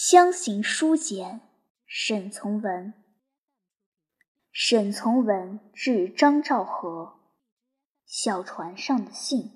[0.00, 1.40] 乡行书简，
[1.84, 2.94] 沈从文。
[4.52, 7.14] 沈从文致张兆和。
[8.06, 9.50] 小船上的信。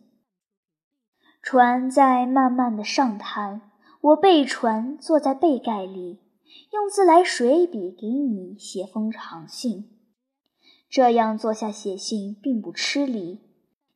[1.40, 3.70] 船在慢慢的上滩，
[4.00, 6.18] 我背船坐在背盖里，
[6.72, 9.96] 用自来水笔给你写封长信。
[10.90, 13.42] 这样坐下写信并不吃力，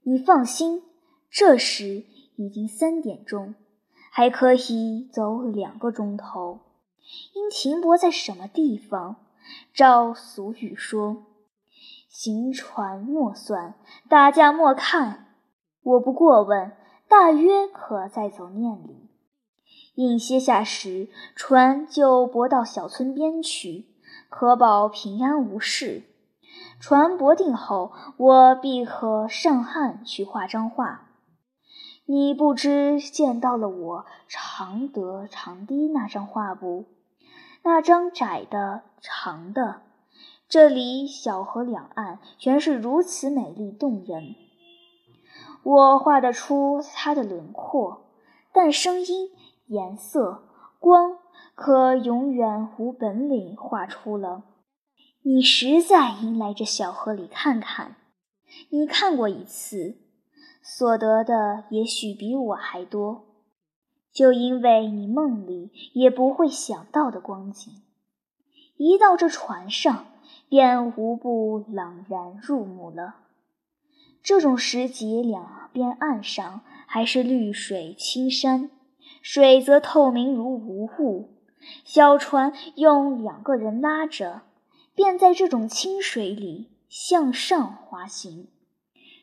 [0.04, 0.84] 你放心。
[1.28, 2.04] 这时
[2.36, 3.56] 已经三点钟。
[4.18, 6.60] 还可以走两个钟头，
[7.34, 9.16] 应停泊在什么地方？
[9.74, 11.24] 照俗语说
[12.08, 13.74] ：“行船莫算，
[14.08, 15.34] 打架莫看。”
[15.84, 16.72] 我不过问，
[17.06, 19.10] 大约可再走念里。
[19.96, 23.84] 应歇下时，船就泊到小村边去，
[24.30, 26.04] 可保平安无事。
[26.80, 31.05] 船泊定后，我必和上汉去画张画。
[32.08, 36.84] 你不知见到了我常得长堤那张画不？
[37.64, 39.82] 那张窄的、长的，
[40.48, 44.36] 这里小河两岸全是如此美丽动人。
[45.64, 48.06] 我画得出它的轮廓，
[48.52, 49.30] 但声音、
[49.66, 50.44] 颜色、
[50.78, 51.18] 光，
[51.56, 54.44] 可永远无本领画出了。
[55.22, 57.96] 你实在应来这小河里看看。
[58.70, 60.05] 你看过一次。
[60.68, 63.24] 所得的也许比我还多，
[64.12, 67.72] 就因为你梦里也不会想到的光景，
[68.76, 70.06] 一到这船上，
[70.48, 73.14] 便无不朗然入目了。
[74.24, 78.68] 这种时节，两边岸上还是绿水青山，
[79.22, 81.30] 水则透明如无物，
[81.84, 84.42] 小船用两个人拉着，
[84.96, 88.48] 便在这种清水里向上滑行。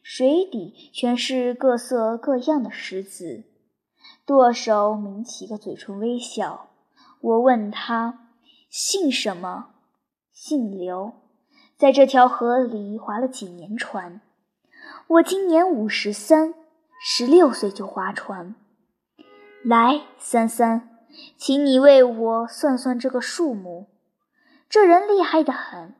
[0.04, 3.46] 水底全是各色各样的石子，
[4.26, 6.70] 舵手抿起个嘴唇微笑。
[7.22, 8.28] 我问他
[8.70, 9.70] 姓什么，
[10.34, 11.14] 姓刘，
[11.78, 14.20] 在这条河里划了几年船。
[15.08, 16.54] 我今年五十三，
[17.02, 18.56] 十六岁就划船。
[19.64, 21.00] 来，三三，
[21.38, 23.88] 请你为我算算这个数目。
[24.68, 25.96] 这人厉害得很。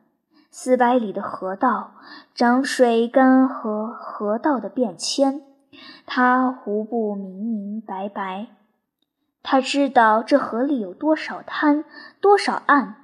[0.56, 1.94] 四百里的河道，
[2.32, 5.42] 涨水干涸河道的变迁，
[6.06, 8.46] 他无不明明白白。
[9.42, 11.84] 他知道这河里有多少滩，
[12.20, 12.94] 多少岸。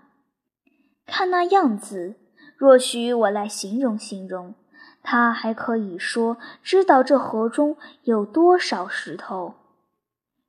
[1.07, 2.15] 看那样子，
[2.57, 4.55] 若许我来形容形容，
[5.03, 9.57] 他还可以说知道这河中有多少石头。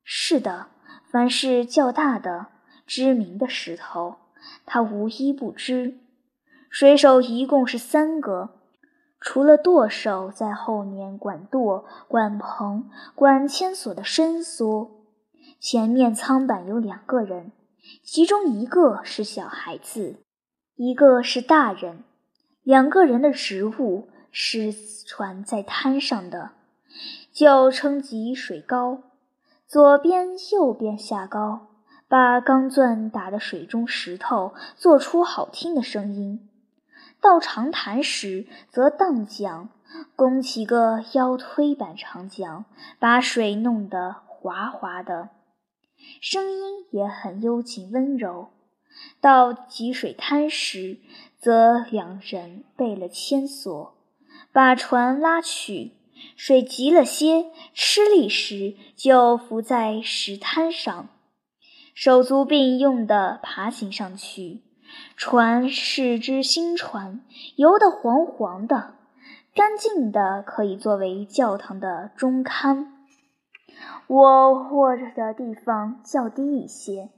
[0.03, 0.67] 是的，
[1.09, 2.45] 凡是较大的、
[2.85, 4.17] 知名的石头，
[4.67, 5.97] 他无一不知。
[6.71, 8.51] 水手一共是三个，
[9.19, 14.89] 除了舵手在后面管舵、管棚、管牵索的伸缩，
[15.59, 17.51] 前面舱板有两个人，
[18.01, 20.23] 其中一个是小孩子，
[20.77, 22.05] 一个是大人。
[22.63, 24.71] 两个人的职务是
[25.05, 26.51] 船在滩上的，
[27.33, 28.99] 就撑起水高，
[29.67, 31.67] 左边右边下高，
[32.07, 36.47] 把钢钻打得水中石头做出好听的声音。
[37.21, 39.69] 到长潭时，则荡桨，
[40.15, 42.65] 弓起个腰推板长桨，
[42.97, 45.29] 把水弄得滑滑的，
[46.19, 48.49] 声音也很幽静温柔。
[49.21, 50.97] 到急水滩时，
[51.39, 53.95] 则两人背了牵索，
[54.51, 55.91] 把船拉去。
[56.35, 61.09] 水急了些，吃力时，就浮在石滩上，
[61.95, 64.61] 手足并用的爬行上去。
[65.15, 67.21] 船是只新船，
[67.55, 68.95] 油得黄黄的，
[69.53, 72.87] 干净的，可以作为教堂的中龛。
[74.07, 77.09] 我卧着的地方较低一些，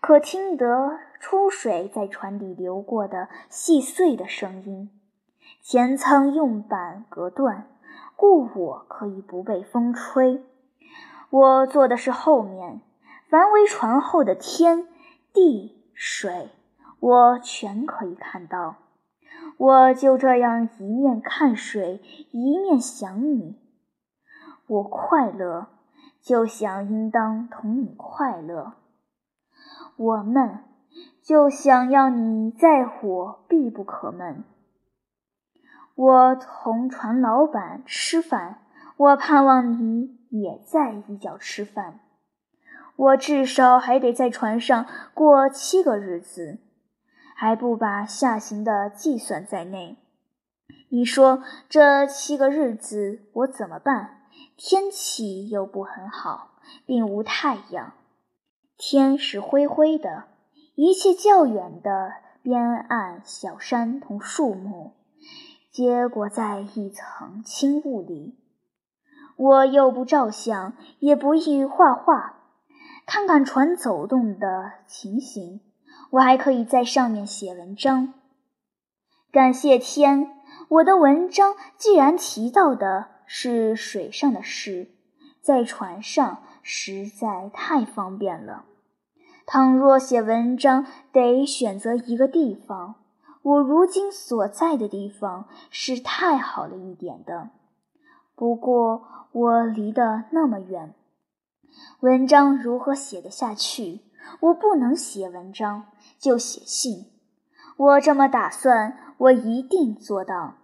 [0.00, 4.90] 可听得出水在船底流过的细碎的声音。
[5.62, 7.68] 前舱用板隔断，
[8.16, 10.42] 故我可以不被风吹。
[11.30, 12.80] 我坐的是后面，
[13.28, 14.86] 凡为船后的天
[15.32, 16.48] 地水。
[17.00, 18.76] 我全可以看到，
[19.56, 22.02] 我就这样一面看水，
[22.32, 23.56] 一面想你。
[24.66, 25.68] 我快乐，
[26.20, 28.72] 就想应当同你快乐；
[29.96, 30.64] 我闷，
[31.22, 34.44] 就想要你在我必不可闷。
[35.94, 38.58] 我同船老板吃饭，
[38.96, 42.00] 我盼望你也在一角吃饭。
[42.96, 46.58] 我至少还得在船上过七个日子。
[47.40, 49.96] 还不把下行的计算在内。
[50.88, 54.22] 你说这七个日子我怎么办？
[54.56, 57.92] 天气又不很好，并无太阳。
[58.76, 60.24] 天是灰灰的，
[60.74, 62.10] 一切较远的
[62.42, 64.94] 边岸小山同树木，
[65.70, 68.36] 皆裹在一层轻雾里。
[69.36, 72.40] 我又不照相，也不易画画，
[73.06, 75.60] 看看船走动的情形，
[76.10, 78.14] 我还可以在上面写文章。
[79.30, 80.30] 感谢天，
[80.68, 84.90] 我的文章既然提到的是水上的事，
[85.40, 86.42] 在船上。
[86.70, 88.66] 实在太方便了。
[89.46, 92.96] 倘若写文章得选择一个地方，
[93.40, 97.48] 我如今所在的地方是太好了一点的。
[98.34, 99.02] 不过
[99.32, 100.92] 我离得那么远，
[102.00, 104.00] 文章如何写得下去？
[104.40, 105.86] 我不能写文章，
[106.18, 107.06] 就写信。
[107.76, 110.54] 我这么打算，我一定做到。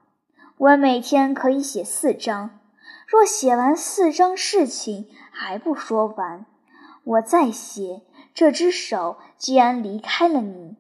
[0.57, 2.59] 我每天可以写四章。
[3.07, 6.47] 若写完四章事情还不说完，
[7.05, 8.03] 我再写。
[8.33, 10.77] 这只手既然离开了你，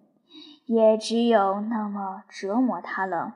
[0.67, 3.35] 也只有那么折磨它了。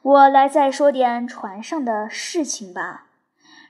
[0.00, 3.08] 我来再说点船上的事情吧。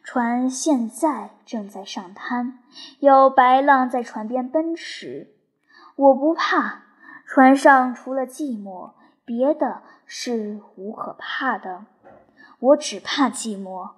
[0.02, 2.58] 船现在正在上滩，
[2.99, 5.35] 有白浪在船边奔驰。
[5.97, 6.82] 我不怕，
[7.26, 8.93] 船上除了寂寞，
[9.25, 11.85] 别的是无可怕的。
[12.58, 13.91] 我只怕寂寞。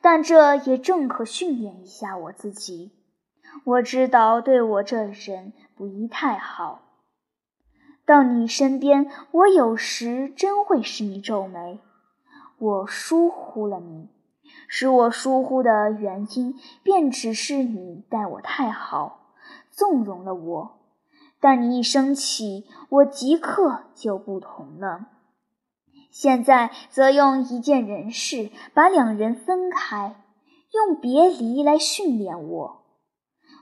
[0.00, 2.92] 但这也正可训练一下我自己。
[3.64, 6.82] 我知道对我这人不宜太好。
[8.04, 11.80] 到你身边，我有时真会使你皱眉。
[12.58, 14.10] 我疏忽了你，
[14.68, 19.30] 使我疏忽的原因，便只是你待我太好，
[19.70, 20.78] 纵容了我。
[21.40, 25.08] 但你一生气，我即刻就不同了。
[26.10, 30.16] 现在则用一件人事把两人分开，
[30.72, 32.84] 用别离来训练我。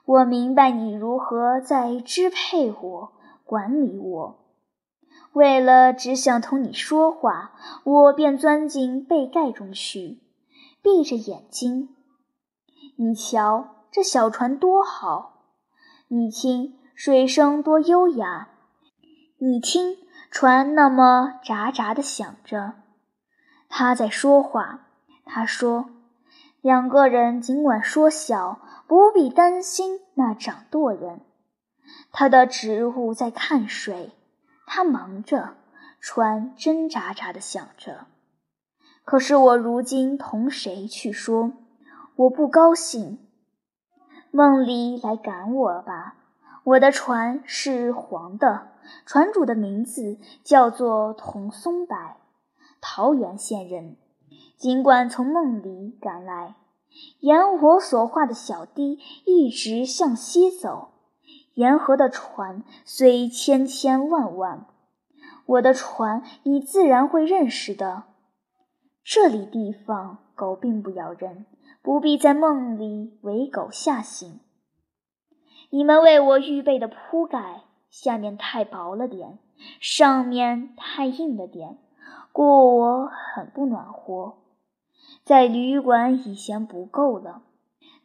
[0.04, 3.12] 我明白你如何在支配我、
[3.44, 4.38] 管理我。
[5.32, 7.52] 为了只想同你说话，
[7.84, 10.21] 我便钻进被盖中去，
[10.82, 11.94] 闭着眼睛。
[12.98, 15.44] 你瞧这小船多好，
[16.08, 18.48] 你听水声多优雅，
[19.38, 19.96] 你听。
[20.30, 22.72] 船那么喳喳的响着，
[23.68, 24.88] 他在说话。
[25.26, 25.90] 他说
[26.62, 28.58] ：“两个人尽管说小，
[28.88, 31.20] 不必担心那掌舵人。
[32.12, 34.12] 他的职务在看水，
[34.66, 35.56] 他忙着。
[36.00, 38.06] 船真喳喳的响着。
[39.04, 41.52] 可是我如今同谁去说？
[42.16, 43.18] 我不高兴。
[44.30, 46.16] 梦里来赶我吧。
[46.64, 48.68] 我的船是黄的。”
[49.06, 52.16] 船主的名字叫做童松柏，
[52.80, 53.96] 桃源县人。
[54.56, 56.56] 尽管从梦里赶来，
[57.20, 60.90] 沿我所画的小堤一直向西走，
[61.54, 64.66] 沿河的船虽千千万万，
[65.46, 68.02] 我的船你自然会认识的。
[69.04, 71.46] 这里地方狗并不咬人，
[71.82, 74.40] 不必在梦里为狗吓醒。
[75.70, 77.62] 你们为我预备的铺盖。
[77.90, 79.38] 下面太薄了点，
[79.78, 81.76] 上面太硬了点，
[82.32, 84.38] 故我很不暖和。
[85.24, 87.42] 在旅馆已嫌不够了，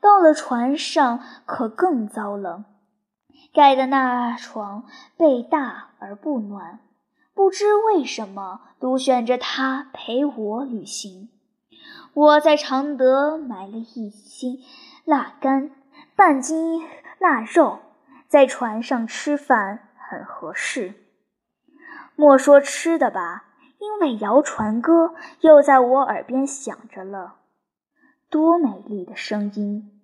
[0.01, 2.65] 到了船上可更糟了。
[3.53, 4.83] 盖的那床
[5.15, 6.81] 被大而不暖，
[7.37, 11.29] 不知为什么独选着他陪我旅行。
[12.15, 14.63] 我在常德买了一斤
[15.05, 15.69] 腊肝，
[16.15, 16.83] 半斤
[17.19, 17.77] 腊肉。
[18.27, 20.95] 在船上吃饭很合适。
[22.15, 23.45] 莫说吃的吧，
[23.77, 27.35] 因为谣传歌又在我耳边响着了，
[28.31, 30.01] 多美丽的声音！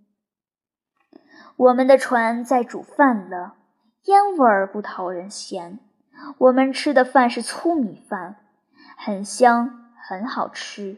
[1.58, 3.56] 我们的船在煮饭了，
[4.04, 5.80] 烟味儿不讨人嫌。
[6.38, 8.36] 我们吃的饭是粗米饭，
[8.98, 10.98] 很香，很好吃。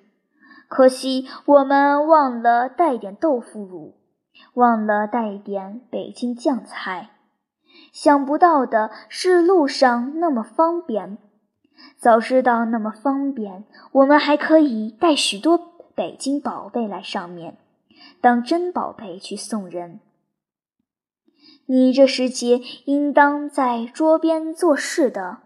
[0.67, 3.95] 可惜我们忘了带点豆腐乳，
[4.53, 7.11] 忘了带点北京酱菜。
[7.91, 11.17] 想不到的是，路上那么方便。
[11.97, 15.57] 早知道那么方便，我们还可以带许多
[15.93, 17.57] 北京宝贝来上面，
[18.21, 19.99] 当真宝贝去送人。
[21.67, 25.39] 你这时节应当在桌边做事的，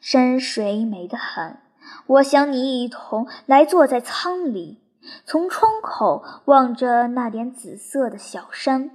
[0.00, 1.58] 山水美得很。
[2.06, 4.78] 我想你一同来坐在舱里，
[5.26, 8.92] 从窗口望着那点紫色的小山。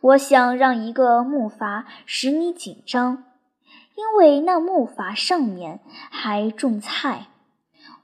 [0.00, 3.24] 我想让一个木筏使你紧张，
[3.94, 7.28] 因为那木筏上面还种菜。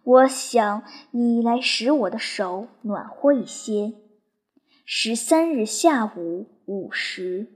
[0.05, 3.95] 我想你来使我的手暖和一些。
[4.85, 7.47] 十三日下午五十。